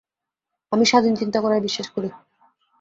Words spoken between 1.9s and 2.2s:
করি।